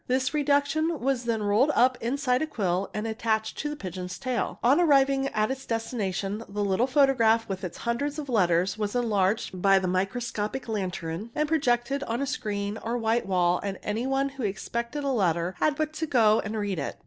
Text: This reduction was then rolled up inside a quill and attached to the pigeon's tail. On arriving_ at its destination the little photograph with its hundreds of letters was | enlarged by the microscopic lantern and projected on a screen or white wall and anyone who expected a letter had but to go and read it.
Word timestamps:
This 0.07 0.33
reduction 0.33 0.99
was 0.99 1.25
then 1.25 1.43
rolled 1.43 1.69
up 1.75 1.95
inside 2.01 2.41
a 2.41 2.47
quill 2.47 2.89
and 2.91 3.05
attached 3.05 3.55
to 3.59 3.69
the 3.69 3.75
pigeon's 3.75 4.17
tail. 4.17 4.57
On 4.63 4.81
arriving_ 4.81 5.25
at 5.31 5.51
its 5.51 5.63
destination 5.63 6.43
the 6.49 6.63
little 6.63 6.87
photograph 6.87 7.47
with 7.47 7.63
its 7.63 7.77
hundreds 7.77 8.17
of 8.17 8.27
letters 8.27 8.79
was 8.79 8.95
| 8.95 8.95
enlarged 8.95 9.61
by 9.61 9.77
the 9.77 9.87
microscopic 9.87 10.67
lantern 10.67 11.29
and 11.35 11.47
projected 11.47 12.01
on 12.05 12.19
a 12.19 12.25
screen 12.25 12.79
or 12.81 12.97
white 12.97 13.27
wall 13.27 13.59
and 13.61 13.77
anyone 13.83 14.29
who 14.29 14.43
expected 14.43 15.03
a 15.03 15.09
letter 15.11 15.53
had 15.59 15.75
but 15.75 15.93
to 15.93 16.07
go 16.07 16.39
and 16.39 16.57
read 16.57 16.79
it. 16.79 16.95